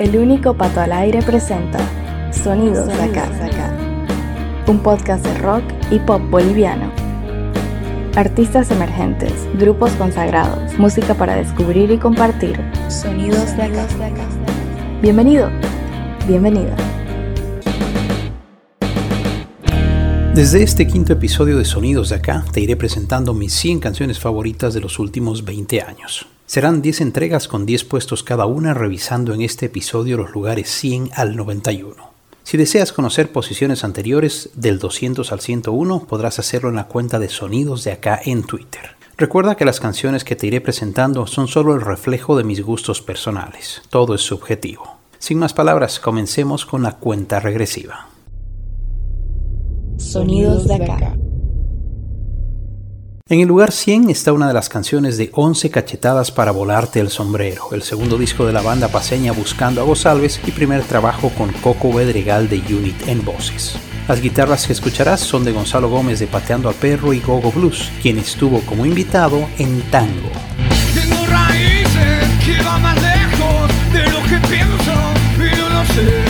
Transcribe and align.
El 0.00 0.16
único 0.16 0.54
pato 0.54 0.80
al 0.80 0.92
aire 0.92 1.20
presenta 1.20 1.78
Sonidos 2.32 2.86
de 2.86 3.02
acá, 3.02 3.28
un 4.66 4.78
podcast 4.78 5.22
de 5.22 5.34
rock 5.34 5.62
y 5.90 5.98
pop 5.98 6.22
boliviano. 6.30 6.90
Artistas 8.16 8.70
emergentes, 8.70 9.34
grupos 9.58 9.92
consagrados, 9.92 10.78
música 10.78 11.12
para 11.12 11.36
descubrir 11.36 11.90
y 11.90 11.98
compartir. 11.98 12.58
Sonidos 12.88 13.54
de 13.58 13.62
acá. 13.64 13.86
Bienvenido, 15.02 15.50
bienvenida. 16.26 16.74
Desde 20.34 20.62
este 20.62 20.86
quinto 20.86 21.12
episodio 21.12 21.58
de 21.58 21.66
Sonidos 21.66 22.08
de 22.08 22.14
acá 22.14 22.42
te 22.50 22.62
iré 22.62 22.74
presentando 22.74 23.34
mis 23.34 23.52
100 23.52 23.80
canciones 23.80 24.18
favoritas 24.18 24.72
de 24.72 24.80
los 24.80 24.98
últimos 24.98 25.44
20 25.44 25.82
años. 25.82 26.26
Serán 26.50 26.82
10 26.82 27.02
entregas 27.02 27.46
con 27.46 27.64
10 27.64 27.84
puestos 27.84 28.24
cada 28.24 28.46
una 28.46 28.74
revisando 28.74 29.32
en 29.32 29.40
este 29.40 29.66
episodio 29.66 30.16
los 30.16 30.32
lugares 30.32 30.68
100 30.68 31.10
al 31.14 31.36
91. 31.36 31.94
Si 32.42 32.56
deseas 32.56 32.92
conocer 32.92 33.30
posiciones 33.30 33.84
anteriores 33.84 34.50
del 34.54 34.80
200 34.80 35.30
al 35.30 35.38
101 35.38 36.06
podrás 36.08 36.40
hacerlo 36.40 36.70
en 36.70 36.74
la 36.74 36.88
cuenta 36.88 37.20
de 37.20 37.28
Sonidos 37.28 37.84
de 37.84 37.92
acá 37.92 38.20
en 38.24 38.42
Twitter. 38.42 38.96
Recuerda 39.16 39.54
que 39.54 39.64
las 39.64 39.78
canciones 39.78 40.24
que 40.24 40.34
te 40.34 40.48
iré 40.48 40.60
presentando 40.60 41.28
son 41.28 41.46
solo 41.46 41.72
el 41.72 41.82
reflejo 41.82 42.36
de 42.36 42.42
mis 42.42 42.64
gustos 42.64 43.00
personales. 43.00 43.82
Todo 43.88 44.16
es 44.16 44.22
subjetivo. 44.22 44.96
Sin 45.20 45.38
más 45.38 45.54
palabras, 45.54 46.00
comencemos 46.00 46.66
con 46.66 46.82
la 46.82 46.96
cuenta 46.96 47.38
regresiva. 47.38 48.08
Sonidos 49.98 50.66
de 50.66 50.74
acá. 50.74 51.16
En 53.30 53.38
el 53.38 53.46
lugar 53.46 53.70
100 53.70 54.10
está 54.10 54.32
una 54.32 54.48
de 54.48 54.54
las 54.54 54.68
canciones 54.68 55.16
de 55.16 55.30
11 55.32 55.70
cachetadas 55.70 56.32
para 56.32 56.50
volarte 56.50 56.98
el 56.98 57.10
sombrero, 57.10 57.68
el 57.70 57.84
segundo 57.84 58.18
disco 58.18 58.44
de 58.44 58.52
la 58.52 58.60
banda 58.60 58.88
paseña 58.88 59.30
Buscando 59.30 59.80
a 59.80 59.84
González 59.84 60.40
y 60.44 60.50
primer 60.50 60.82
trabajo 60.82 61.30
con 61.38 61.52
Coco 61.52 61.92
Bedregal 61.92 62.48
de 62.48 62.56
Unit 62.56 63.06
en 63.06 63.24
voces. 63.24 63.76
Las 64.08 64.20
guitarras 64.20 64.66
que 64.66 64.72
escucharás 64.72 65.20
son 65.20 65.44
de 65.44 65.52
Gonzalo 65.52 65.88
Gómez 65.88 66.18
de 66.18 66.26
Pateando 66.26 66.68
al 66.68 66.74
Perro 66.74 67.12
y 67.12 67.20
Gogo 67.20 67.52
Blues, 67.52 67.92
quien 68.02 68.18
estuvo 68.18 68.62
como 68.62 68.84
invitado 68.84 69.48
en 69.58 69.80
Tango. 69.92 70.32
Tengo 70.92 71.24
raíces 71.26 72.44
que 72.44 72.60
van 72.64 72.82
más 72.82 73.00
lejos 73.00 73.92
de 73.92 74.10
lo 74.10 74.22
que 74.24 74.48
pienso 74.48 74.92
y 75.36 75.56
no 75.56 75.68
lo 75.68 75.84
sé. 75.94 76.29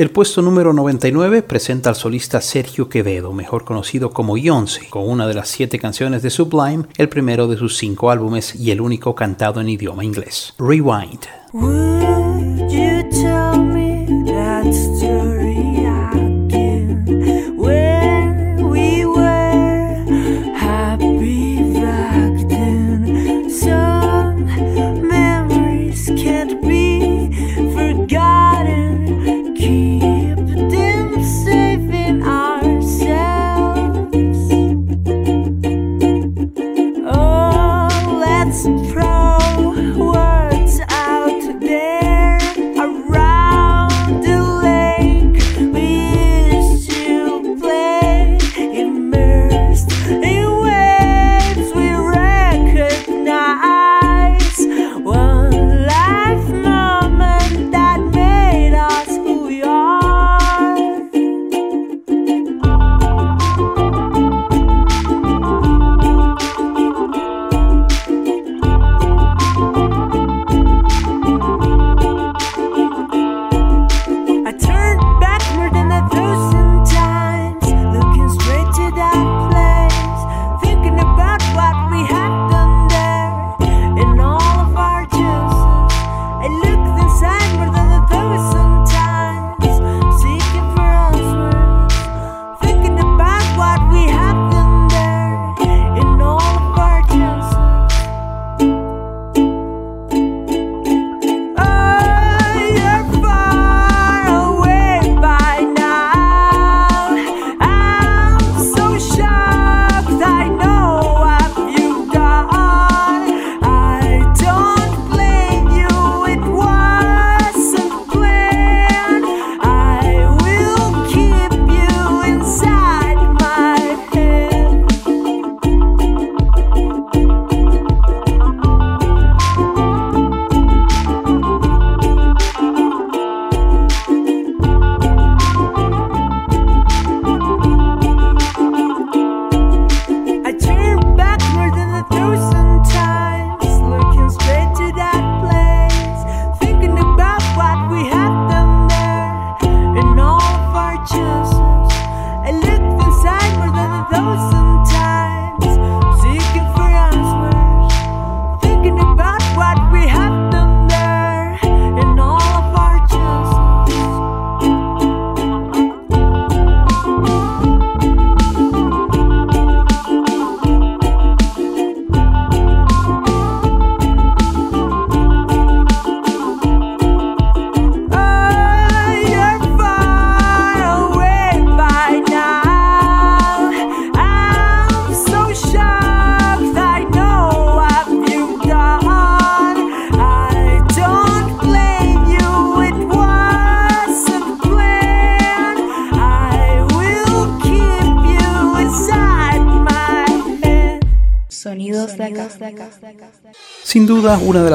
El 0.00 0.10
puesto 0.10 0.40
número 0.40 0.72
99 0.72 1.42
presenta 1.42 1.90
al 1.90 1.94
solista 1.94 2.40
Sergio 2.40 2.88
Quevedo, 2.88 3.34
mejor 3.34 3.66
conocido 3.66 4.12
como 4.12 4.38
Yonce, 4.38 4.88
con 4.88 5.06
una 5.06 5.26
de 5.26 5.34
las 5.34 5.50
siete 5.50 5.78
canciones 5.78 6.22
de 6.22 6.30
Sublime, 6.30 6.86
el 6.96 7.10
primero 7.10 7.48
de 7.48 7.58
sus 7.58 7.76
cinco 7.76 8.10
álbumes 8.10 8.54
y 8.54 8.70
el 8.70 8.80
único 8.80 9.14
cantado 9.14 9.60
en 9.60 9.68
idioma 9.68 10.02
inglés. 10.02 10.54
Rewind. 10.58 11.26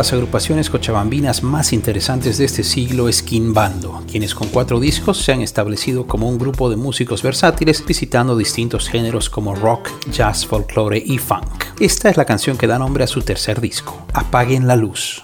Las 0.05 0.13
agrupaciones 0.13 0.69
cochabambinas 0.69 1.41
más 1.41 1.73
interesantes 1.73 2.37
de 2.37 2.45
este 2.45 2.61
siglo 2.61 3.09
es 3.09 3.25
Bando, 3.27 4.03
quienes 4.07 4.35
con 4.35 4.49
cuatro 4.49 4.79
discos 4.79 5.17
se 5.17 5.31
han 5.31 5.41
establecido 5.41 6.05
como 6.05 6.29
un 6.29 6.37
grupo 6.37 6.69
de 6.69 6.75
músicos 6.75 7.23
versátiles 7.23 7.83
visitando 7.83 8.37
distintos 8.37 8.87
géneros 8.87 9.31
como 9.31 9.55
rock, 9.55 9.89
jazz, 10.11 10.45
folklore 10.45 11.01
y 11.03 11.17
funk. 11.17 11.65
Esta 11.79 12.11
es 12.11 12.17
la 12.17 12.25
canción 12.25 12.55
que 12.55 12.67
da 12.67 12.77
nombre 12.77 13.03
a 13.03 13.07
su 13.07 13.23
tercer 13.23 13.59
disco, 13.59 14.05
Apaguen 14.13 14.67
la 14.67 14.75
luz. 14.75 15.23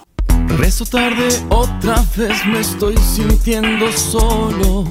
Tarde, 0.89 1.27
otra 1.49 2.03
vez 2.17 2.43
me 2.47 2.61
estoy 2.61 2.97
sintiendo 2.97 3.91
solo. 3.91 4.85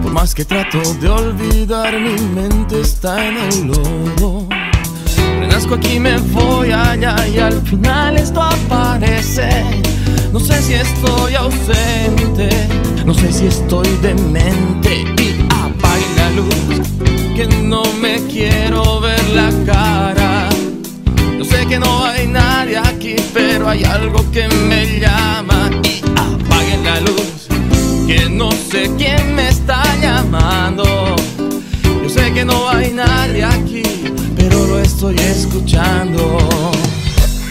Por 0.00 0.12
más 0.12 0.32
que 0.32 0.44
trato 0.44 0.78
de 1.00 1.08
olvidar, 1.08 1.98
mi 1.98 2.20
mente 2.36 2.80
está 2.80 3.26
en 3.26 3.36
el 3.36 3.66
lodo. 3.66 4.61
Renazco 5.62 5.74
aquí, 5.74 6.00
me 6.00 6.16
voy 6.18 6.72
allá 6.72 7.14
y 7.28 7.38
al 7.38 7.60
final 7.62 8.16
esto 8.16 8.42
aparece. 8.42 9.48
No 10.32 10.40
sé 10.40 10.60
si 10.60 10.74
estoy 10.74 11.34
ausente, 11.34 12.48
no 13.04 13.14
sé 13.14 13.32
si 13.32 13.46
estoy 13.46 13.86
demente 14.02 15.04
y 15.22 15.46
apague 15.50 16.06
la 16.16 16.30
luz, 16.30 16.88
que 17.36 17.46
no 17.62 17.84
me 18.00 18.20
quiero 18.26 19.00
ver 19.00 19.22
la 19.30 19.50
cara. 19.64 20.48
Yo 21.38 21.44
sé 21.44 21.64
que 21.66 21.78
no 21.78 22.06
hay 22.06 22.26
nadie 22.26 22.78
aquí, 22.78 23.14
pero 23.32 23.68
hay 23.68 23.84
algo 23.84 24.28
que 24.32 24.48
me 24.48 24.98
llama 24.98 25.70
y 25.84 26.02
apaguen 26.18 26.84
la 26.84 27.00
luz, 27.02 27.46
que 28.08 28.28
no 28.28 28.50
sé 28.50 28.90
quién 28.98 29.36
me 29.36 29.48
está 29.48 29.82
llamando. 30.00 30.84
Yo 32.02 32.08
sé 32.08 32.32
que 32.32 32.44
no 32.44 32.68
hay 32.68 32.92
nadie 32.92 33.44
aquí, 33.44 33.82
lo 34.72 34.80
estoy 34.80 35.16
escuchando. 35.16 36.38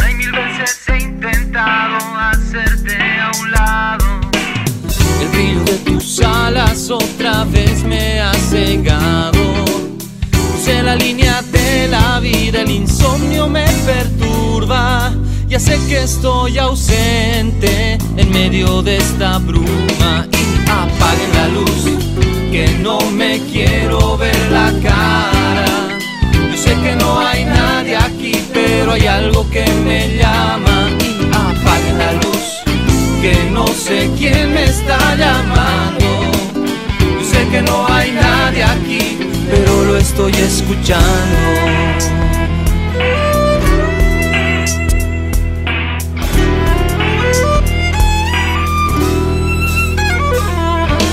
Hay 0.04 0.16
mil 0.16 0.32
veces 0.32 0.80
he 0.88 1.04
intentado 1.04 1.98
hacerte 2.18 2.98
a 3.20 3.32
un 3.40 3.52
lado. 3.52 4.06
El 5.22 5.28
brillo 5.30 5.64
de 5.64 5.78
tus 5.86 6.20
alas 6.22 6.90
otra 6.90 7.44
vez 7.46 7.84
me 7.84 8.20
ha 8.22 8.34
cegado. 8.34 9.66
Crucé 10.32 10.82
la 10.82 10.96
línea 10.96 11.44
de 11.44 11.88
la 11.90 12.20
vida, 12.20 12.62
el 12.62 12.72
insomnio 12.72 13.48
me 13.48 13.66
perturba. 13.86 15.14
Ya 15.48 15.60
sé 15.60 15.80
que 15.88 16.04
estoy 16.04 16.58
ausente 16.58 18.00
en 18.18 18.32
medio 18.32 18.82
de 18.82 18.98
esta 18.98 19.38
bruma 19.38 20.26
y 20.32 20.70
apaguen 20.70 21.32
la 21.36 21.48
luz, 21.50 21.84
que 22.52 22.78
no 22.82 23.00
me 23.12 23.40
quiero 23.52 24.18
ver 24.18 24.52
la 24.52 24.72
cara. 24.82 25.41
Que 26.82 26.96
no 26.96 27.20
hay 27.20 27.46
nadie 27.46 27.96
aquí, 27.96 28.44
pero 28.52 28.94
hay 28.94 29.06
algo 29.06 29.48
que 29.50 29.64
me 29.86 30.18
llama 30.18 30.90
y 31.00 31.26
apaguen 31.26 31.98
la 31.98 32.14
luz, 32.14 32.64
que 33.22 33.50
no 33.52 33.68
sé 33.68 34.10
quién 34.18 34.52
me 34.54 34.64
está 34.64 35.16
llamando. 35.16 36.06
Yo 37.00 37.24
sé 37.24 37.48
que 37.50 37.62
no 37.62 37.88
hay 37.88 38.12
nadie 38.14 38.64
aquí, 38.64 39.20
pero 39.50 39.86
lo 39.86 39.98
estoy 39.98 40.34
escuchando. 40.34 41.38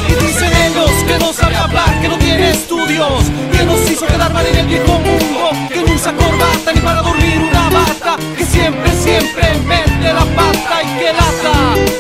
Y 0.09 0.13
dicen 0.25 0.53
ellos 0.67 0.91
que 1.07 1.19
no 1.19 1.33
sabe 1.33 1.57
hablar, 1.57 2.01
que 2.01 2.09
no 2.09 2.17
tiene 2.19 2.51
estudios, 2.53 3.23
que 3.53 3.65
nos 3.65 3.91
hizo 3.91 4.07
quedar 4.07 4.33
mal 4.33 4.47
en 4.47 4.57
el 4.57 4.67
viejo 4.67 4.99
mundo, 4.99 5.28
que 5.69 5.83
no 5.83 5.95
usa 5.95 6.13
corbata 6.13 6.73
ni 6.75 6.81
para 6.81 7.03
dormir 7.03 7.39
una 7.39 7.71
bata, 7.71 8.17
que 8.37 8.45
siempre, 8.45 8.91
siempre 8.93 9.59
mete 9.65 10.13
la 10.13 10.25
pata. 10.37 10.77
¡Ay, 10.77 10.87
que 10.99 11.13
lata! 11.13 11.55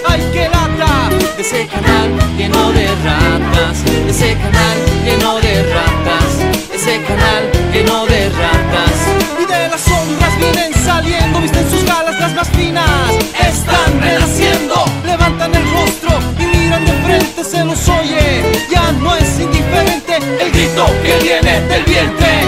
¡Ay, 0.08 0.20
que 0.32 0.48
lata! 0.48 1.08
De 1.36 1.42
ese 1.42 1.66
canal 1.66 2.10
lleno 2.36 2.72
de 2.72 2.86
ratas, 3.04 3.84
de 3.84 4.10
ese 4.10 4.34
canal 4.34 4.76
lleno 5.04 5.38
de 5.40 5.62
ratas, 5.72 6.38
de 6.70 6.76
ese 6.76 7.02
canal 7.04 7.50
lleno 7.72 8.06
de 8.06 8.28
ratas. 8.28 8.96
Y 9.40 9.46
de 9.46 9.68
las 9.68 9.80
sombras 9.80 10.36
vienen 10.38 10.74
saliendo, 10.84 11.40
visten 11.40 11.70
sus 11.70 11.84
galas 11.84 12.18
las 12.20 12.34
más 12.34 12.48
finas, 12.50 13.14
están 13.38 14.00
renaciendo, 14.00 14.84
levantan 15.04 15.54
el 15.54 15.64
rostro 15.72 16.18
y 16.38 16.44
miran 16.56 16.84
de 16.84 16.92
frente, 17.04 17.44
se 17.44 17.64
los 17.64 17.88
oye, 17.88 18.42
ya 18.70 18.92
no 18.92 19.14
es 19.16 19.40
indiferente 19.40 20.16
el 20.16 20.50
grito 20.50 20.86
que 21.02 21.18
viene 21.22 21.60
del 21.62 21.84
vientre, 21.84 22.42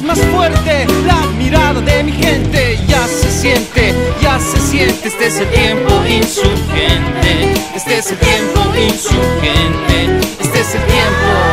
es 0.00 0.06
más 0.06 0.18
fuerte 0.32 0.86
la 1.06 1.26
mirada 1.36 1.80
de 1.80 2.02
mi 2.02 2.12
gente, 2.12 2.78
ya 2.86 3.06
se 3.06 3.30
siente, 3.30 3.94
ya 4.22 4.38
se 4.40 4.58
siente, 4.58 5.08
este 5.08 5.26
es 5.26 5.40
el 5.40 5.50
tiempo 5.50 5.92
insurgente, 6.06 7.52
este 7.74 7.98
es 7.98 8.10
el 8.10 8.18
tiempo 8.18 8.60
insurgente, 8.76 10.20
este 10.40 10.60
es 10.60 10.74
el 10.74 10.82
tiempo. 10.86 11.49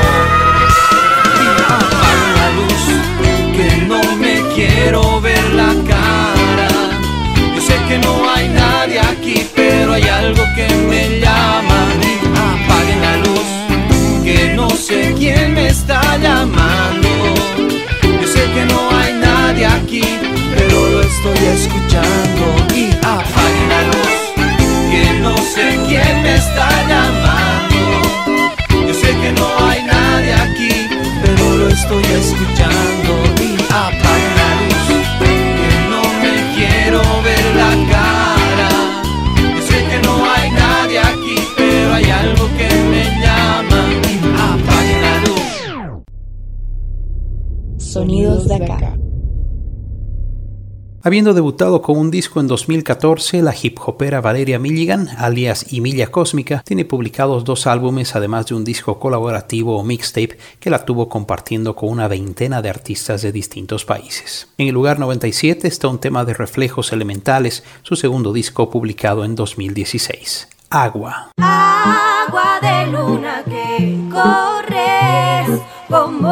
Habiendo 51.08 51.34
debutado 51.34 51.82
con 51.82 51.98
un 51.98 52.12
disco 52.12 52.42
en 52.42 52.48
2014, 52.48 53.42
la 53.42 53.56
hip 53.56 53.80
hopera 53.80 54.20
Valeria 54.20 54.60
Milligan, 54.60 55.08
alias 55.18 55.66
Emilia 55.72 56.12
Cósmica, 56.12 56.62
tiene 56.66 56.84
publicados 56.84 57.46
dos 57.46 57.66
álbumes 57.66 58.14
además 58.18 58.48
de 58.48 58.56
un 58.56 58.66
disco 58.66 59.00
colaborativo 59.00 59.78
o 59.78 59.86
mixtape 59.86 60.38
que 60.60 60.70
la 60.70 60.84
tuvo 60.84 61.08
compartiendo 61.08 61.78
con 61.78 61.92
una 61.92 62.10
veintena 62.10 62.62
de 62.62 62.70
artistas 62.70 63.22
de 63.22 63.32
distintos 63.32 63.86
países. 63.86 64.50
En 64.58 64.68
el 64.68 64.74
lugar 64.74 65.00
97 65.00 65.70
está 65.70 65.88
un 65.88 66.00
tema 66.00 66.26
de 66.26 66.34
reflejos 66.34 66.92
elementales, 66.92 67.64
su 67.84 67.96
segundo 67.96 68.34
disco 68.34 68.70
publicado 68.70 69.24
en 69.24 69.36
2016. 69.36 70.50
Agua. 70.72 71.32
Agua 71.38 72.60
de 72.62 72.92
luna 72.92 73.44
que 73.46 73.98
corres 74.12 75.62
como 75.88 76.28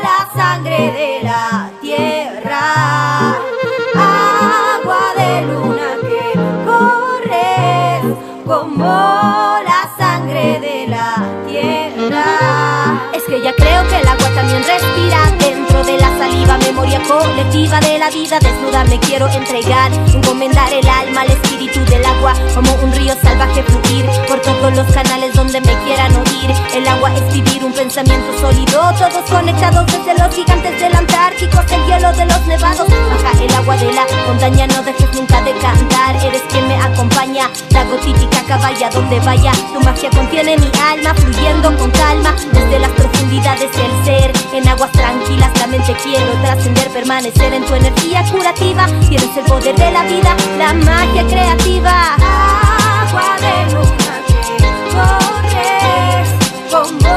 la 0.00 0.30
sangre 0.32 0.92
de 0.92 1.20
la 1.24 1.72
tierra. 1.82 3.17
Ya 13.48 13.54
creo 13.54 13.88
que 13.88 13.96
el 13.96 14.06
agua 14.06 14.28
también 14.34 14.62
respira 14.62 15.47
memoria 16.68 17.00
colectiva 17.02 17.80
de 17.80 17.98
la 17.98 18.10
vida. 18.10 18.38
Desnuda 18.38 18.84
me 18.84 18.98
quiero 19.00 19.26
entregar, 19.28 19.90
encomendar 20.12 20.70
el 20.72 20.86
alma 20.86 21.22
al 21.22 21.30
espíritu 21.30 21.80
del 21.86 22.04
agua, 22.04 22.34
como 22.54 22.72
un 22.82 22.92
río 22.92 23.14
salvaje 23.22 23.62
fluir 23.62 24.04
por 24.28 24.40
todos 24.40 24.76
los 24.76 24.86
canales 24.92 25.34
donde 25.34 25.60
me 25.60 25.74
quieran 25.84 26.14
oír. 26.16 26.50
El 26.74 26.86
agua 26.86 27.10
es 27.14 27.32
vivir 27.32 27.64
un 27.64 27.72
pensamiento 27.72 28.38
sólido, 28.38 28.92
todos 28.98 29.24
conectados 29.30 29.86
desde 29.86 30.18
los 30.20 30.34
gigantes 30.34 30.78
del 30.80 30.94
Antártico 30.94 31.58
hasta 31.58 31.74
el 31.74 31.86
hielo 31.86 32.12
de 32.12 32.26
los 32.26 32.46
nevados. 32.46 32.86
Baja 32.88 33.42
el 33.42 33.54
agua 33.54 33.76
de 33.76 33.92
la 33.92 34.06
montaña, 34.26 34.66
no 34.66 34.82
dejes 34.82 35.12
nunca 35.14 35.40
de 35.42 35.52
cantar. 35.58 36.16
Eres 36.24 36.42
quien 36.50 36.68
me 36.68 36.76
acompaña, 36.76 37.50
la 37.70 37.84
gotítica 37.84 38.42
caballa 38.46 38.90
donde 38.90 39.18
vaya. 39.20 39.52
Tu 39.72 39.80
magia 39.80 40.10
contiene 40.10 40.58
mi 40.58 40.70
alma, 40.92 41.14
fluyendo 41.14 41.74
con 41.78 41.90
calma 41.92 42.34
desde 42.52 42.78
las 42.78 42.90
profundidades 42.90 43.70
del 43.72 44.04
ser. 44.04 44.32
En 44.52 44.68
aguas 44.68 44.92
tranquilas 44.92 45.50
la 45.58 45.66
mente 45.66 45.96
quiero 46.02 46.32
trascender, 46.58 46.90
permanecer 46.90 47.54
en 47.54 47.64
tu 47.64 47.74
energía 47.74 48.24
curativa. 48.30 48.86
Tienes 49.08 49.36
el 49.36 49.44
poder 49.44 49.76
de 49.76 49.92
la 49.92 50.02
vida, 50.04 50.36
la 50.58 50.72
magia 50.74 51.24
creativa. 51.26 52.16
Agua 52.16 53.36
de 53.40 53.72
luna 53.72 54.22
que 54.26 54.42
corres 54.92 56.28
como 56.70 57.08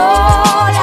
la 0.71 0.80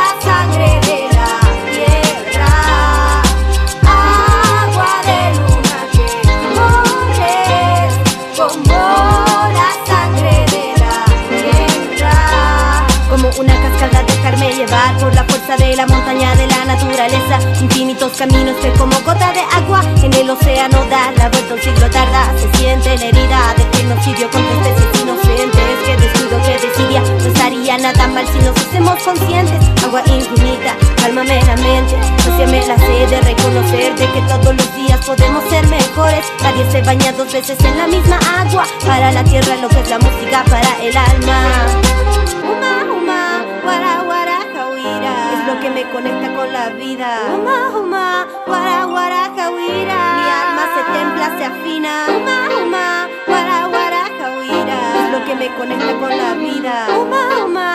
de 15.69 15.77
la 15.77 15.87
montaña 15.87 16.35
de 16.35 16.47
la 16.47 16.65
naturaleza. 16.65 17.39
Infinitos 17.61 18.13
caminos 18.17 18.57
que 18.57 18.71
como 18.73 18.99
gota 19.01 19.33
de 19.33 19.41
agua 19.53 19.83
en 20.03 20.13
el 20.15 20.31
océano 20.31 20.85
dar 20.89 21.15
la 21.19 21.29
vuelta 21.29 21.55
un 21.55 21.61
siglo 21.61 21.91
tarda. 21.91 22.33
Se 22.39 22.59
siente 22.59 22.97
la 22.97 23.05
herida 23.05 23.55
de 23.55 23.77
genocidio 23.77 24.31
contra 24.31 24.53
especies 24.53 25.03
inocentes. 25.03 25.79
Que 25.85 25.97
descuido, 25.97 26.43
que 26.43 26.67
desidia, 26.67 27.01
no 27.01 27.27
estaría 27.27 27.77
nada 27.79 28.09
mal 28.09 28.27
si 28.29 28.39
nos 28.39 28.57
hacemos 28.57 29.03
conscientes. 29.03 29.61
Agua 29.85 30.03
infinita, 30.07 30.75
cálmame 30.97 31.41
la 31.43 31.57
mente, 31.57 31.97
me 32.47 32.67
la 32.67 32.79
sed 32.79 33.09
de 33.11 33.21
reconocer 33.21 33.95
de 33.95 34.07
que 34.13 34.21
todos 34.23 34.57
los 34.57 34.75
días 34.75 35.05
podemos 35.05 35.45
ser 35.51 35.67
mejores. 35.67 36.25
Nadie 36.43 36.71
se 36.71 36.83
baña 36.83 37.13
dos 37.13 37.31
veces 37.31 37.59
en 37.63 37.77
la 37.77 37.87
misma 37.87 38.19
agua. 38.39 38.65
Para 38.87 39.13
la 39.13 39.23
tierra 39.23 39.57
lo 39.57 39.69
que 39.69 39.81
es 39.81 39.91
la 39.91 39.99
música 39.99 40.45
para 40.45 40.83
el 40.83 40.97
alma. 40.97 41.58
Vida. 46.89 47.11
Uma, 47.35 47.59
uma, 47.81 48.27
guara, 48.47 48.87
guara, 48.87 49.23
jauira. 49.37 50.01
Mi 50.19 50.27
alma 50.41 50.65
se 50.75 50.83
templa, 50.95 51.27
se 51.37 51.45
afina. 51.51 51.93
Uma, 52.17 52.39
uma, 52.63 52.87
guara, 53.27 53.57
guara, 53.73 54.03
jauira. 54.19 54.79
Es 55.01 55.13
lo 55.13 55.21
que 55.27 55.35
me 55.35 55.49
conecta 55.59 55.93
con 56.01 56.11
la 56.23 56.31
vida. 56.35 56.75
Uma, 57.03 57.23
uma, 57.45 57.68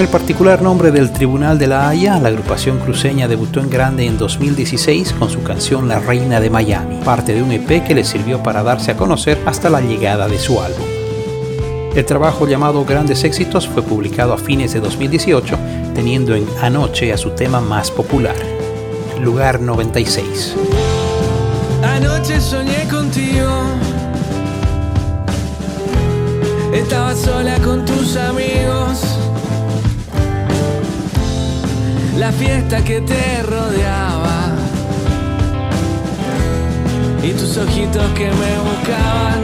el 0.00 0.08
particular 0.08 0.62
nombre 0.62 0.90
del 0.90 1.12
Tribunal 1.12 1.58
de 1.58 1.66
la 1.66 1.86
Haya, 1.86 2.18
la 2.18 2.28
agrupación 2.28 2.78
cruceña 2.78 3.28
debutó 3.28 3.60
en 3.60 3.68
grande 3.68 4.06
en 4.06 4.16
2016 4.16 5.12
con 5.12 5.28
su 5.28 5.42
canción 5.42 5.88
La 5.88 5.98
Reina 5.98 6.40
de 6.40 6.48
Miami, 6.48 7.00
parte 7.04 7.34
de 7.34 7.42
un 7.42 7.52
EP 7.52 7.86
que 7.86 7.94
le 7.94 8.04
sirvió 8.04 8.42
para 8.42 8.62
darse 8.62 8.92
a 8.92 8.96
conocer 8.96 9.38
hasta 9.44 9.68
la 9.68 9.82
llegada 9.82 10.26
de 10.26 10.38
su 10.38 10.58
álbum. 10.58 10.86
El 11.94 12.06
trabajo 12.06 12.48
llamado 12.48 12.84
Grandes 12.86 13.24
Éxitos 13.24 13.68
fue 13.68 13.82
publicado 13.82 14.32
a 14.32 14.38
fines 14.38 14.72
de 14.72 14.80
2018, 14.80 15.58
teniendo 15.94 16.34
en 16.34 16.46
Anoche 16.62 17.12
a 17.12 17.18
su 17.18 17.30
tema 17.30 17.60
más 17.60 17.90
popular, 17.90 18.36
Lugar 19.20 19.60
96. 19.60 20.56
Anoche 21.82 22.40
soñé 22.40 22.88
contigo. 22.88 23.50
Estaba 26.72 27.14
sola 27.14 27.58
con 27.58 27.84
tus 27.84 28.16
amigos. 28.16 29.19
La 32.16 32.32
fiesta 32.32 32.82
que 32.84 33.00
te 33.00 33.42
rodeaba. 33.42 34.54
Y 37.22 37.32
tus 37.32 37.56
ojitos 37.56 38.04
que 38.12 38.24
me 38.24 38.52
buscaban. 38.68 39.40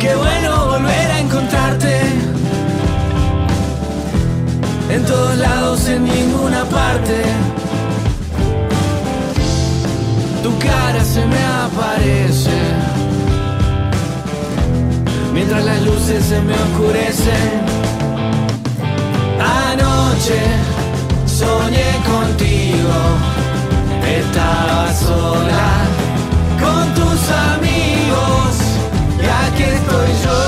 Qué 0.00 0.14
bueno 0.14 0.66
volver 0.66 1.10
a 1.10 1.20
encontrarte. 1.20 2.00
En 4.90 5.04
todos 5.04 5.36
lados, 5.38 5.88
en 5.88 6.04
ninguna 6.04 6.64
parte. 6.64 7.22
Tu 10.42 10.58
cara 10.58 11.02
se 11.02 11.24
me 11.24 11.42
aparece 11.42 12.50
Mientras 15.32 15.64
las 15.64 15.82
luces 15.82 16.24
se 16.24 16.40
me 16.42 16.52
oscurecen 16.52 17.83
Anoche 19.76 20.40
soñé 21.26 21.90
contigo 22.06 22.96
Estaba 24.06 24.92
sola 24.94 25.68
con 26.62 26.94
tus 26.94 27.20
amigos 27.50 28.50
Y 29.20 29.26
aquí 29.26 29.64
estoy 29.64 30.10
yo 30.24 30.38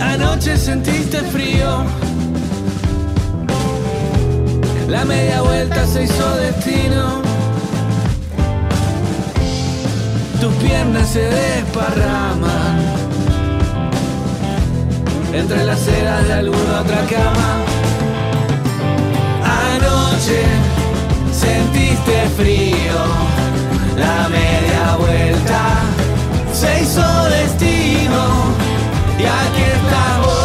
Anoche 0.00 0.56
sentiste 0.56 1.18
frío. 1.24 1.84
La 4.88 5.04
media 5.04 5.42
vuelta 5.42 5.86
se 5.86 6.04
hizo 6.04 6.36
destino. 6.36 7.29
Tus 10.40 10.54
piernas 10.54 11.06
se 11.10 11.20
desparraman 11.20 12.78
entre 15.34 15.64
las 15.64 15.80
ceras 15.80 16.26
de 16.26 16.32
alguna 16.32 16.80
otra 16.80 17.04
cama. 17.04 17.50
Anoche 19.74 20.42
sentiste 21.30 22.28
frío. 22.38 23.00
La 23.98 24.28
media 24.30 24.96
vuelta 24.96 25.60
se 26.54 26.82
hizo 26.84 27.24
destino. 27.24 28.54
Y 29.18 29.24
aquí 29.24 29.62
estás 29.62 30.39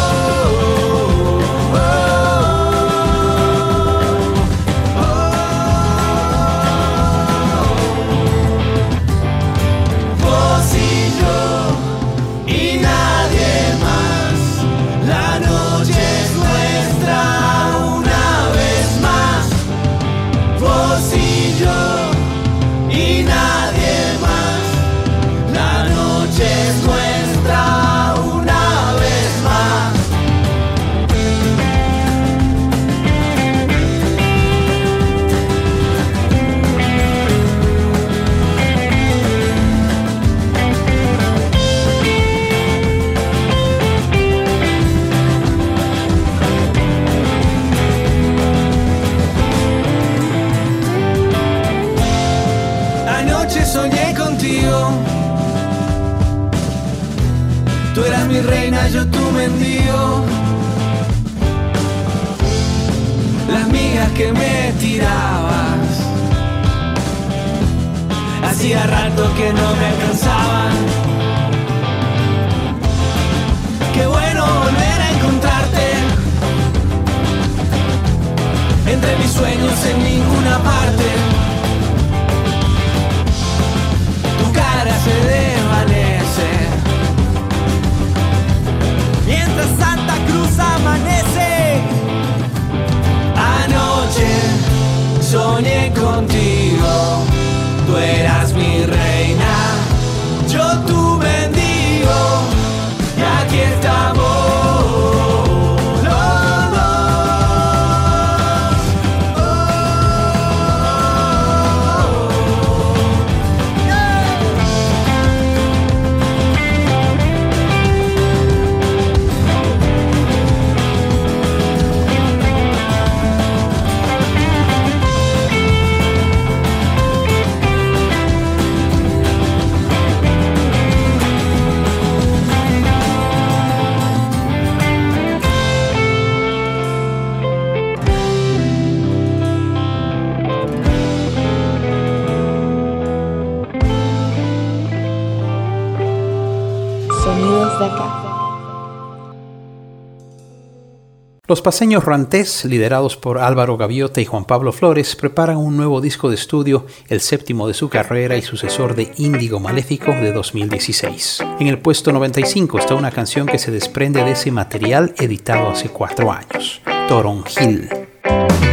Los 151.56 151.62
paseños 151.62 152.04
Rantés, 152.04 152.66
liderados 152.66 153.16
por 153.16 153.38
Álvaro 153.38 153.78
Gaviota 153.78 154.20
y 154.20 154.26
Juan 154.26 154.44
Pablo 154.44 154.72
Flores, 154.74 155.16
preparan 155.16 155.56
un 155.56 155.74
nuevo 155.74 156.02
disco 156.02 156.28
de 156.28 156.34
estudio, 156.34 156.84
el 157.08 157.22
séptimo 157.22 157.66
de 157.66 157.72
su 157.72 157.88
carrera 157.88 158.36
y 158.36 158.42
sucesor 158.42 158.94
de 158.94 159.10
Índigo 159.16 159.58
Maléfico 159.58 160.10
de 160.10 160.32
2016. 160.32 161.42
En 161.58 161.66
el 161.68 161.78
puesto 161.78 162.12
95 162.12 162.78
está 162.78 162.94
una 162.94 163.10
canción 163.10 163.46
que 163.46 163.58
se 163.58 163.70
desprende 163.70 164.22
de 164.22 164.32
ese 164.32 164.50
material 164.50 165.14
editado 165.16 165.70
hace 165.70 165.88
cuatro 165.88 166.30
años, 166.30 166.82
Toronjil. 167.08 167.88
Como 168.22 168.65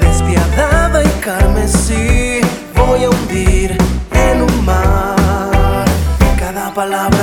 despiadada 0.00 1.02
y 1.02 1.08
carmesí. 1.20 2.40
Voy 2.76 3.04
a 3.04 3.10
hundir 3.10 3.76
en 4.12 4.42
un 4.42 4.64
mar 4.64 5.84
cada 6.38 6.72
palabra 6.72 7.13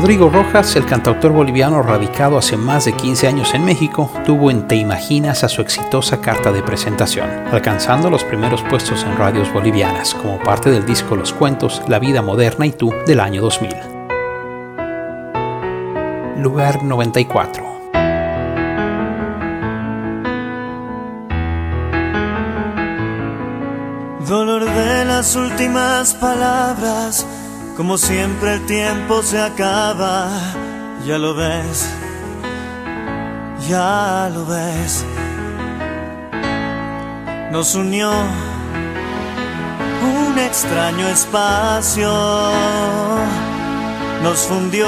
Rodrigo 0.00 0.30
Rojas, 0.30 0.76
el 0.76 0.86
cantautor 0.86 1.30
boliviano 1.30 1.82
radicado 1.82 2.38
hace 2.38 2.56
más 2.56 2.86
de 2.86 2.94
15 2.94 3.28
años 3.28 3.52
en 3.52 3.66
México, 3.66 4.10
tuvo 4.24 4.50
en 4.50 4.66
Te 4.66 4.74
Imaginas 4.74 5.44
a 5.44 5.48
su 5.50 5.60
exitosa 5.60 6.22
carta 6.22 6.50
de 6.52 6.62
presentación, 6.62 7.28
alcanzando 7.52 8.08
los 8.08 8.24
primeros 8.24 8.62
puestos 8.62 9.04
en 9.04 9.18
radios 9.18 9.52
bolivianas 9.52 10.14
como 10.14 10.38
parte 10.38 10.70
del 10.70 10.86
disco 10.86 11.16
Los 11.16 11.34
Cuentos, 11.34 11.82
La 11.86 11.98
Vida 11.98 12.22
Moderna 12.22 12.64
y 12.64 12.72
Tú 12.72 12.94
del 13.06 13.20
año 13.20 13.42
2000. 13.42 13.74
Lugar 16.38 16.82
94. 16.82 17.62
Dolor 24.26 24.64
de 24.64 25.04
la 25.04 25.10
las 25.20 25.36
últimas 25.36 26.14
palabras, 26.14 27.26
como 27.80 27.96
siempre 27.96 28.56
el 28.56 28.66
tiempo 28.66 29.22
se 29.22 29.40
acaba, 29.40 30.28
ya 31.06 31.16
lo 31.16 31.34
ves, 31.34 31.88
ya 33.66 34.28
lo 34.34 34.44
ves. 34.44 35.02
Nos 37.50 37.74
unió 37.74 38.10
un 40.02 40.38
extraño 40.38 41.08
espacio, 41.08 42.12
nos 44.24 44.40
fundió 44.40 44.86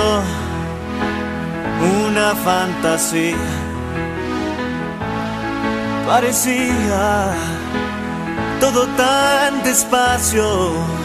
una 2.07 2.35
fantasía. 2.45 3.39
Parecía 6.07 7.33
todo 8.61 8.87
tan 8.99 9.63
despacio. 9.63 11.02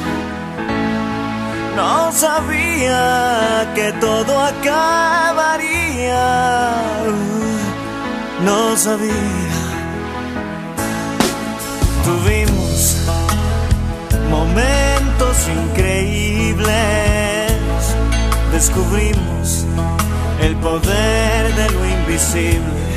No 1.78 2.12
sabía 2.12 3.72
que 3.76 3.92
todo 4.02 4.34
acabaría. 4.42 6.26
No 8.44 8.76
sabía. 8.76 9.60
Tuvimos 12.04 12.98
momentos 14.32 15.38
increíbles. 15.48 16.66
Descubrimos 18.52 19.68
el 20.42 20.56
poder 20.56 21.54
de 21.60 21.70
lo 21.70 21.86
invisible. 21.86 22.88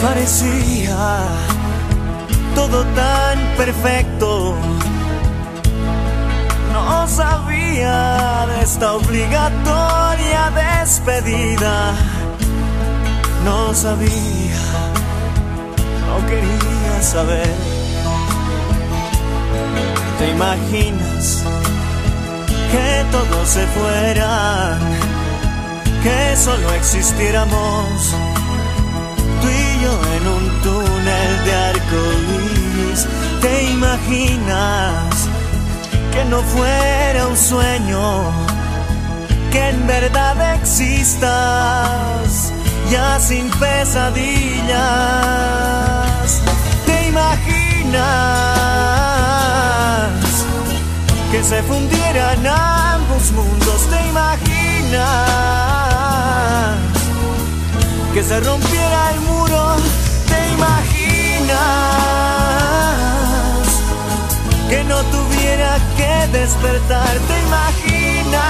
Parecía 0.00 1.26
todo 2.54 2.86
tan 2.96 3.38
perfecto. 3.58 4.56
No 6.88 7.06
sabía 7.06 8.46
de 8.46 8.62
esta 8.62 8.94
obligatoria 8.94 10.50
despedida. 10.64 11.92
No 13.44 13.74
sabía, 13.74 14.62
no 16.06 16.26
quería 16.26 17.02
saber. 17.02 17.54
¿Te 20.18 20.30
imaginas 20.30 21.44
que 22.72 23.04
todos 23.12 23.46
se 23.46 23.66
fueran? 23.66 24.78
Que 26.02 26.36
solo 26.36 26.72
existiéramos 26.72 28.14
tú 29.42 29.46
y 29.46 29.82
yo 29.84 29.94
en 30.16 30.26
un 30.36 30.62
túnel 30.62 31.44
de 31.44 31.54
arco 31.54 32.00
iris. 32.46 33.06
¿Te 33.42 33.64
imaginas 33.72 35.17
que 36.12 36.24
no 36.24 36.42
fuera 36.42 37.26
un 37.26 37.36
sueño? 37.36 38.32
Que 39.52 39.68
en 39.70 39.86
verdad 39.86 40.54
existas 40.54 42.52
ya 42.90 43.18
sin 43.20 43.50
pesadillas. 43.50 44.70
¿Te 46.86 47.08
imaginas 47.08 47.98
que 51.30 51.44
se 51.44 51.62
fundieran 51.62 52.46
ambos 52.46 53.32
mundos? 53.32 53.88
¿Te 53.90 54.08
imaginas? 54.08 54.68
que 58.14 58.24
se 58.24 58.40
rompiera 58.40 59.12
el 59.12 59.20
muro, 59.20 59.76
despertar, 66.32 67.18
¿te 67.28 67.40
imaginas? 67.46 68.42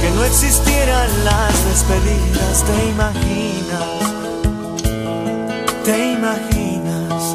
Que 0.00 0.10
no 0.10 0.24
existieran 0.24 1.08
las 1.24 1.64
despedidas, 1.66 2.64
¿te 2.64 2.88
imaginas? 2.90 4.14
¿Te 5.84 6.12
imaginas? 6.12 7.34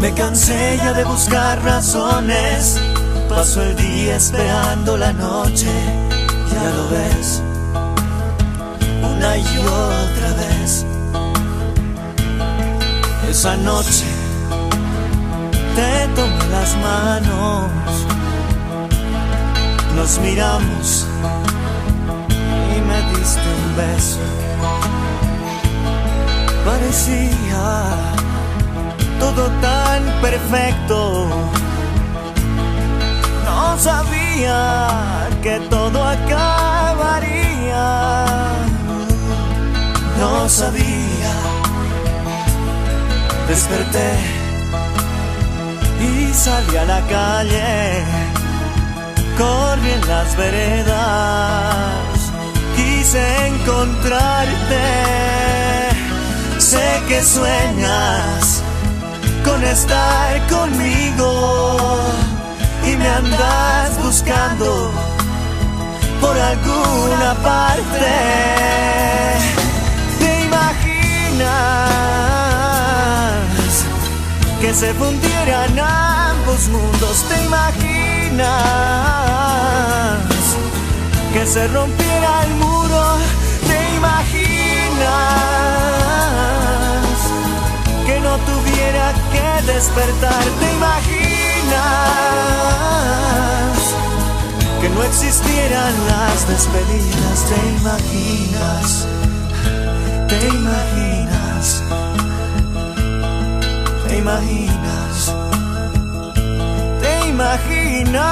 Me 0.00 0.12
cansé 0.12 0.76
ya 0.76 0.92
de 0.92 1.04
buscar 1.04 1.62
razones. 1.62 2.78
Paso 3.28 3.62
el 3.62 3.74
día 3.76 4.16
esperando 4.16 4.98
la 4.98 5.12
noche. 5.14 5.72
Ya 6.52 6.70
lo 6.76 6.88
ves. 6.90 7.43
Y 9.32 9.58
otra 9.58 10.28
vez. 10.34 10.84
Esa 13.28 13.56
noche 13.56 14.04
te 15.74 16.06
tomé 16.14 16.46
las 16.50 16.76
manos. 16.76 17.70
Nos 19.96 20.18
miramos 20.18 21.06
y 22.70 22.80
me 22.88 22.98
diste 23.18 23.40
un 23.40 23.76
beso. 23.76 24.20
Parecía 26.64 27.64
todo 29.18 29.48
tan 29.62 30.02
perfecto. 30.20 31.28
No 33.46 33.78
sabía 33.78 35.00
que 35.42 35.58
todo 35.70 36.04
acabaría. 36.04 37.54
No 40.18 40.48
sabía. 40.48 41.34
Desperté 43.48 44.10
y 46.00 46.32
salí 46.32 46.76
a 46.76 46.84
la 46.84 47.00
calle. 47.06 48.04
Corrí 49.36 49.90
en 49.90 50.08
las 50.08 50.36
veredas. 50.36 51.94
Quise 52.76 53.46
encontrarte. 53.48 54.84
Sé 56.58 57.02
que 57.08 57.22
sueñas 57.22 58.62
con 59.44 59.62
estar 59.62 60.46
conmigo 60.48 62.00
y 62.86 62.96
me 62.96 63.08
andas 63.08 64.02
buscando 64.02 64.90
por 66.20 66.38
alguna 66.38 67.34
parte. 67.42 68.54
¿Te 71.54 73.50
imaginas 73.50 73.84
que 74.60 74.74
se 74.74 74.94
fundieran 74.94 75.78
ambos 75.78 76.68
mundos? 76.68 77.24
¿Te 77.28 77.44
imaginas 77.44 78.48
que 81.32 81.46
se 81.46 81.68
rompiera 81.68 82.44
el 82.44 82.54
muro? 82.54 83.18
¿Te 83.66 83.94
imaginas? 83.96 84.64
que 88.06 88.20
no 88.20 88.36
tuviera 88.38 89.12
que 89.32 89.72
despertar. 89.72 90.44
¿Te 90.60 90.72
imaginas 90.72 91.74
que 94.80 94.88
no 94.90 95.02
existieran 95.02 95.94
las 96.06 96.48
despedidas? 96.48 97.44
¿Te 97.48 97.56
imaginas? 97.80 99.06
¿Te 100.28 100.48
imaginas? 100.48 101.13
¿Te 104.14 104.20
imaginas? 104.20 105.34
¿Te 107.02 107.28
imaginas? 107.28 108.22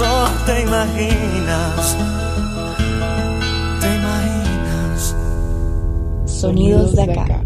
Oh, 0.00 0.28
¿te 0.46 0.62
imaginas? 0.62 1.96
¿Te 3.82 3.94
imaginas? 3.94 5.14
Sonidos 6.24 6.96
de 6.96 7.02
acá. 7.02 7.44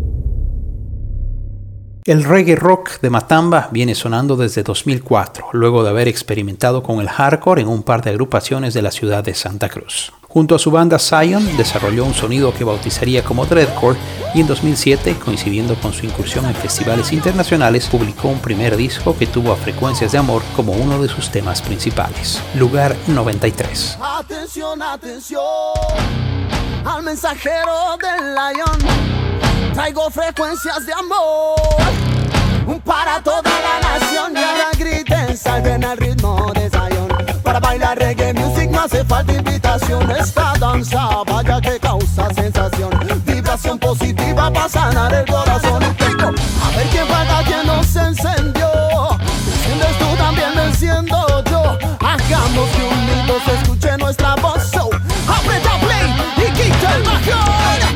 El 2.05 2.23
reggae 2.23 2.55
rock 2.55 3.01
de 3.01 3.11
Matamba 3.11 3.69
viene 3.73 3.97
sonando 3.97 4.37
desde 4.37 4.63
2004, 4.63 5.49
luego 5.55 5.83
de 5.83 5.91
haber 5.91 6.07
experimentado 6.07 6.85
con 6.85 7.01
el 7.01 7.09
hardcore 7.09 7.63
en 7.63 7.69
un 7.69 7.83
par 7.83 8.03
de 8.03 8.11
agrupaciones 8.11 8.75
de 8.75 8.83
la 8.83 8.93
ciudad 8.93 9.25
de 9.25 9.35
Santa 9.35 9.69
Cruz. 9.69 10.13
Junto 10.39 10.55
a 10.55 10.59
su 10.61 10.71
banda 10.71 11.01
Zion, 11.01 11.57
desarrolló 11.57 12.05
un 12.05 12.15
sonido 12.15 12.55
que 12.55 12.63
bautizaría 12.63 13.25
como 13.25 13.45
Dreadcore 13.45 13.99
y 14.35 14.41
en 14.41 14.47
2007, 14.47 15.17
coincidiendo 15.19 15.75
con 15.75 15.93
su 15.93 16.07
incursión 16.07 16.47
en 16.47 16.55
festivales 16.55 17.13
internacionales, 17.13 17.89
publicó 17.89 18.29
un 18.29 18.39
primer 18.39 18.77
disco 18.77 19.19
que 19.19 19.27
tuvo 19.27 19.51
a 19.51 19.57
Frecuencias 19.57 20.13
de 20.13 20.19
Amor 20.19 20.43
como 20.55 20.75
uno 20.75 21.03
de 21.03 21.09
sus 21.09 21.31
temas 21.31 21.61
principales, 21.61 22.41
Lugar 22.55 22.95
93. 23.09 23.99
Atención, 24.01 24.81
atención 24.81 25.43
al 26.85 27.03
mensajero 27.03 27.99
del 28.01 28.33
Lion. 28.33 29.75
Traigo 29.75 30.09
frecuencias 30.09 30.87
de 30.87 30.93
amor 30.93 31.59
para 32.85 33.21
toda 33.23 33.43
la 33.43 33.99
nación 33.99 34.35
y 34.35 34.39
ahora 34.39 34.71
griten, 34.79 35.37
salven 35.37 35.85
al 35.85 35.99
ritmo 35.99 36.53
de 36.55 36.71
para 37.49 37.61
bailar 37.61 37.99
reggae 37.99 38.35
music 38.35 38.71
no 38.71 38.83
hace 38.83 39.03
falta 39.07 39.33
invitación. 39.33 40.11
Esta 40.11 40.53
danza, 40.61 41.09
vaya 41.27 41.59
que 41.63 41.81
causa 41.81 42.29
sensación. 42.35 42.91
Vibración 43.25 43.79
positiva 43.79 44.53
para 44.53 44.69
sanar 44.69 45.15
el 45.15 45.25
corazón. 45.25 45.83
A 45.83 46.77
ver 46.77 46.87
quién 46.91 47.07
falta, 47.07 47.43
quién 47.47 47.67
nos 47.67 47.97
encendió. 47.97 48.69
Enciendes 49.47 49.99
tú 49.99 50.17
también, 50.19 50.55
me 50.57 50.65
enciendo 50.65 51.43
yo. 51.51 51.79
Hagamos 52.07 52.69
que 52.69 52.85
unidos 52.85 53.43
escuche 53.63 53.97
nuestra 53.97 54.35
voz. 54.35 54.71
So, 54.71 54.91
aprieta 55.27 55.71
play 55.81 56.07
y 56.37 56.51
quita 56.53 56.97
el 56.97 57.03
bajón. 57.03 57.88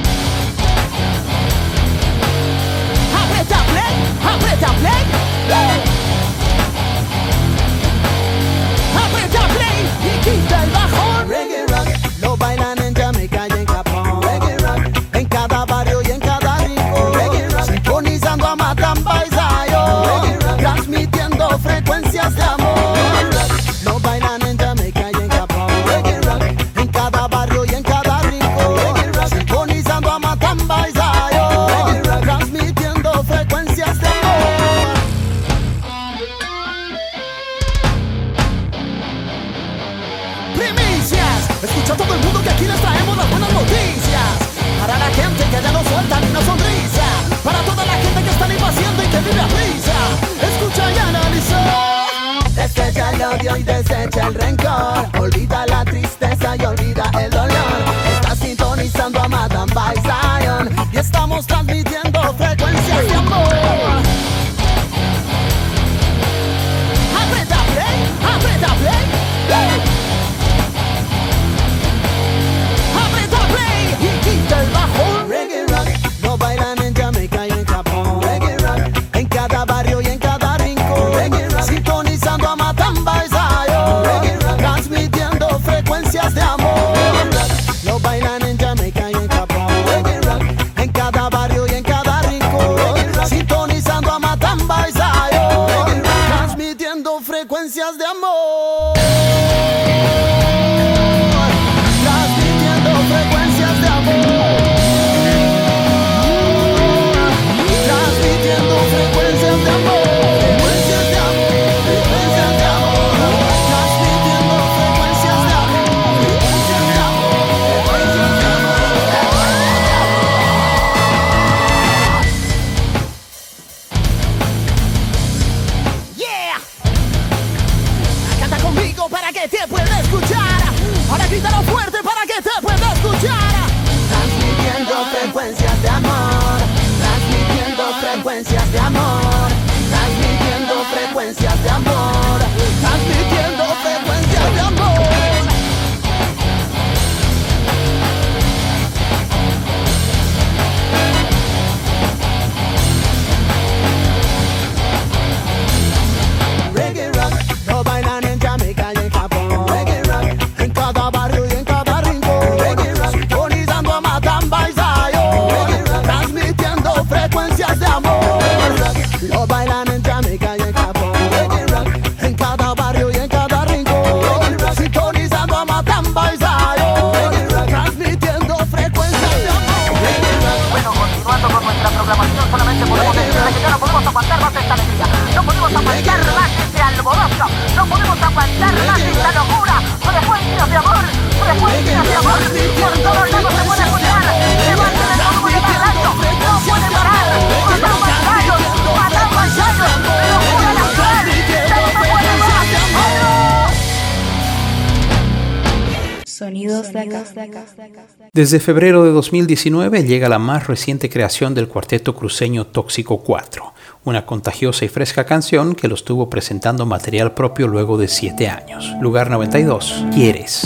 Desde 208.32 208.60
febrero 208.60 209.04
de 209.04 209.10
2019 209.10 210.04
llega 210.04 210.28
la 210.28 210.38
más 210.38 210.66
reciente 210.66 211.08
creación 211.08 211.54
del 211.54 211.68
cuarteto 211.68 212.14
cruceño 212.14 212.66
Tóxico 212.66 213.22
4, 213.22 213.74
una 214.04 214.26
contagiosa 214.26 214.84
y 214.84 214.88
fresca 214.88 215.24
canción 215.24 215.74
que 215.74 215.88
lo 215.88 215.94
estuvo 215.94 216.28
presentando 216.30 216.86
material 216.86 217.34
propio 217.34 217.68
luego 217.68 217.98
de 217.98 218.08
7 218.08 218.48
años. 218.48 218.90
Lugar 219.00 219.30
92, 219.30 220.06
Quieres. 220.12 220.62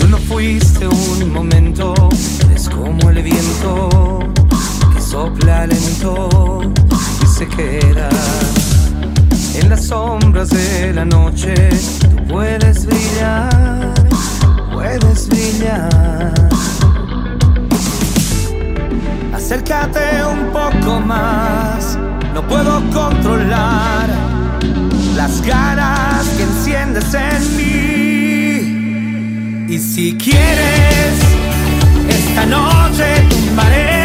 Tú 0.00 0.08
no 0.08 0.18
fuiste 0.18 0.86
un 0.86 1.32
momento, 1.32 1.94
es 2.54 2.68
como 2.68 3.10
el 3.10 3.22
viento 3.22 4.20
que 4.94 5.00
sopla 5.00 5.66
lento 5.66 6.60
y 7.22 7.26
se 7.26 7.48
queda. 7.48 8.08
En 9.54 9.68
las 9.68 9.86
sombras 9.86 10.50
de 10.50 10.92
la 10.94 11.04
noche 11.04 11.54
tú 12.00 12.16
puedes 12.28 12.86
brillar 12.86 14.07
puedes 14.78 15.28
brillar. 15.28 16.32
Acércate 19.34 20.24
un 20.24 20.52
poco 20.52 21.00
más, 21.00 21.98
no 22.32 22.46
puedo 22.46 22.80
controlar 22.92 24.08
las 25.16 25.42
ganas 25.42 26.28
que 26.36 26.44
enciendes 26.44 27.12
en 27.12 27.56
mí. 27.56 27.74
Y 29.74 29.78
si 29.80 30.16
quieres, 30.16 31.14
esta 32.08 32.46
noche 32.46 33.26
tumbaré. 33.30 33.97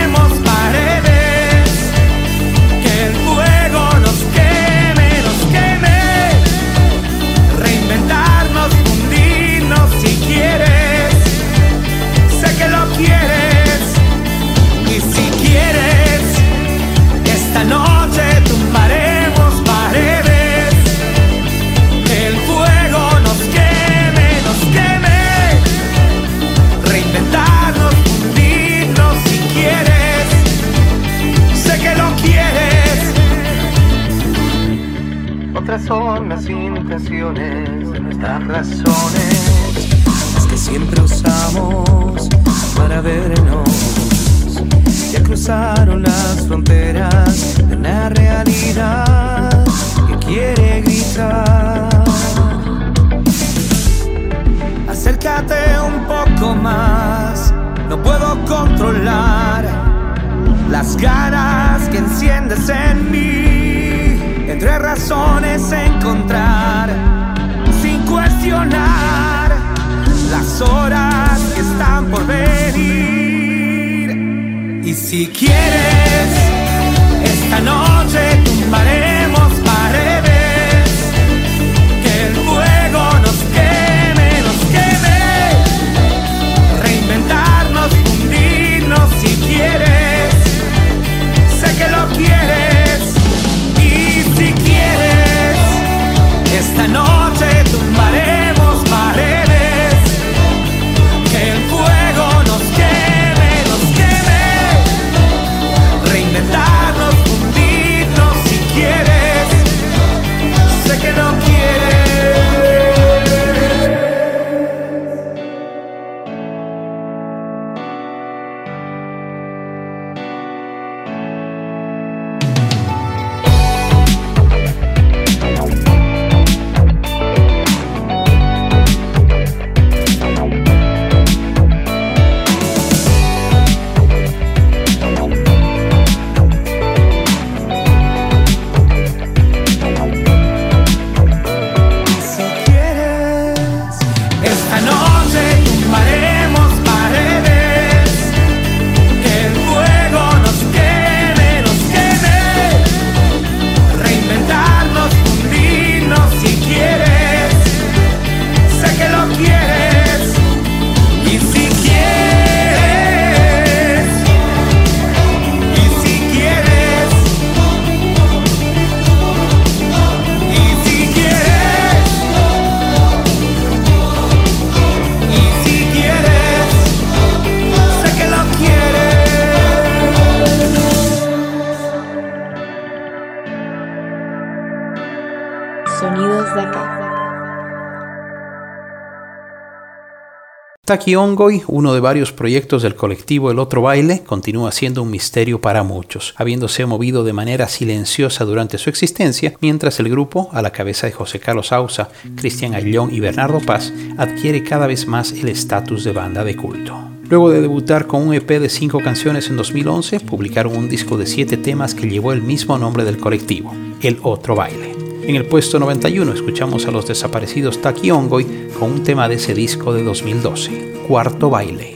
Taki 190.86 191.16
Ongoy, 191.16 191.64
uno 191.68 191.94
de 191.94 192.02
varios 192.02 192.34
proyectos 192.34 192.84
del 192.84 192.96
colectivo 192.96 193.50
El 193.50 193.60
Otro 193.60 193.82
Baile, 193.84 194.22
continúa 194.26 194.74
siendo 194.74 195.02
un 195.02 195.12
misterio 195.12 195.62
para 195.62 195.82
muchos, 195.84 196.34
habiéndose 196.36 196.86
movido 196.86 197.24
de 197.24 197.32
manera 197.32 197.70
silenciosa 197.70 198.44
durante 198.44 198.78
su 198.78 198.90
existencia, 198.90 199.54
mientras 199.62 200.02
el 200.02 200.10
grupo, 200.10 200.50
a 200.52 200.62
la 200.62 200.72
cabeza 200.72 201.08
de 201.08 201.14
José 201.14 201.40
Carlos 201.40 201.72
Ausa, 201.72 202.10
Cristian 202.36 202.76
Ayllón 202.76 203.14
y 203.14 203.22
Bernardo 203.22 203.62
Paz, 203.62 203.94
adquiere 204.18 204.62
cada 204.66 204.86
vez 204.86 205.08
más 205.08 205.32
el 205.32 205.48
estatus 205.48 206.04
de 206.04 206.12
banda 206.12 206.44
de 206.44 206.58
culto. 206.58 207.00
Luego 207.30 207.50
de 207.50 207.62
debutar 207.62 208.06
con 208.06 208.28
un 208.28 208.34
EP 208.34 208.50
de 208.60 208.68
cinco 208.68 209.00
canciones 209.00 209.48
en 209.48 209.56
2011, 209.56 210.20
publicaron 210.20 210.76
un 210.76 210.90
disco 210.90 211.16
de 211.16 211.28
siete 211.28 211.56
temas 211.56 211.96
que 211.96 212.10
llevó 212.10 212.34
el 212.34 212.42
mismo 212.42 212.78
nombre 212.78 213.06
del 213.06 213.20
colectivo, 213.20 213.74
El 214.02 214.20
Otro 214.22 214.54
Baile. 214.54 215.03
En 215.26 215.38
el 215.38 215.46
puesto 215.46 215.80
91 215.80 216.34
escuchamos 216.34 216.86
a 216.86 216.92
los 216.92 217.08
desaparecidos 217.08 217.82
Taki 217.82 218.12
Ongoy 218.12 218.46
con 218.78 218.92
un 218.92 219.04
tema 219.04 219.30
de 219.30 219.36
ese 219.36 219.54
disco 219.54 219.94
de 219.94 220.04
2012, 220.04 220.96
Cuarto 221.08 221.50
Baile. 221.50 221.96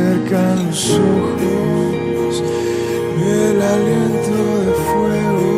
Acercan 0.00 0.66
los 0.66 0.90
ojos. 0.90 2.42
El 3.22 3.62
aliento 3.62 4.38
de 4.64 4.72
fuego 4.88 5.49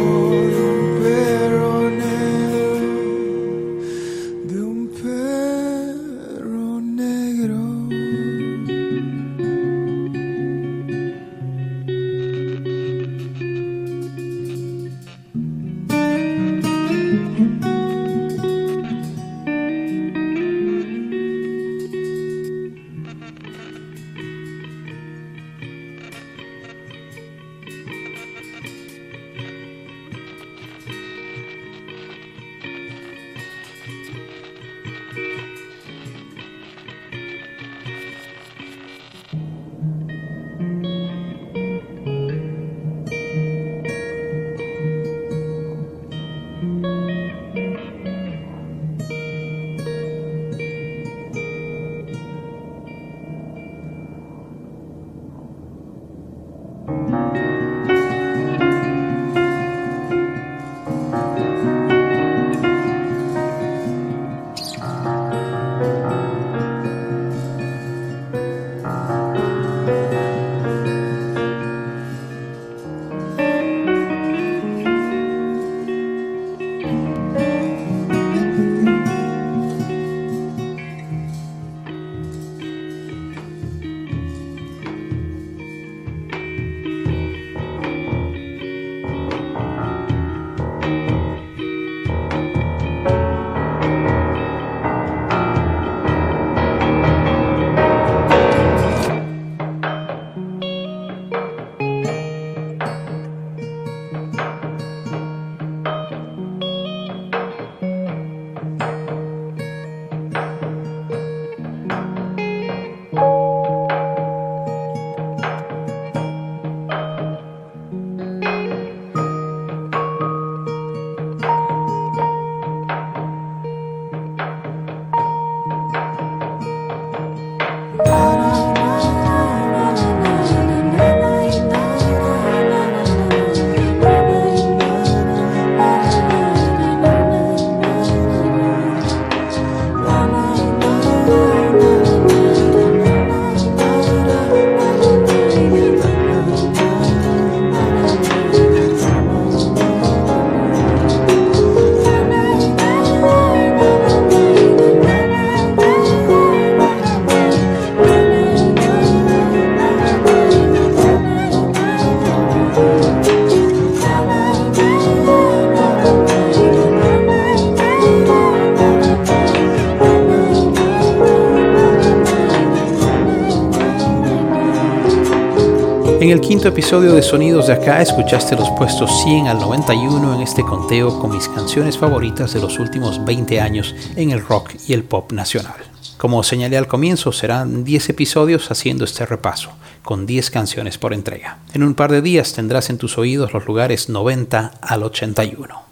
quinto 176.63 176.79
episodio 176.79 177.13
de 177.15 177.23
Sonidos 177.23 177.67
de 177.67 177.73
Acá 177.73 178.01
escuchaste 178.01 178.55
los 178.55 178.71
puestos 178.71 179.25
100 179.25 179.49
al 179.49 179.59
91 179.59 180.37
en 180.37 180.43
este 180.43 180.63
conteo 180.63 181.19
con 181.19 181.35
mis 181.35 181.49
canciones 181.49 181.99
favoritas 181.99 182.55
de 182.55 182.61
los 182.61 182.79
últimos 182.79 183.25
20 183.25 183.61
años 183.61 183.97
en 184.15 184.31
el 184.31 184.47
rock 184.47 184.71
y 184.87 184.93
el 184.93 185.03
pop 185.03 185.33
nacional. 185.33 185.75
Como 186.19 186.41
señalé 186.45 186.79
al 186.79 186.87
comienzo, 186.87 187.33
serán 187.33 187.83
10 187.83 188.11
episodios 188.11 188.71
haciendo 188.71 189.05
este 189.05 189.27
repaso, 189.27 189.71
con 190.05 190.25
10 190.25 190.53
canciones 190.53 190.99
por 190.99 191.13
entrega. 191.13 191.59
En 191.75 191.83
un 191.83 191.95
par 191.95 192.13
de 192.13 192.23
días 192.23 192.53
tendrás 192.53 192.91
en 192.91 192.99
tus 192.99 193.19
oídos 193.19 193.53
los 193.53 193.67
lugares 193.67 194.09
90 194.09 194.71
al 194.81 195.03
81. 195.03 195.92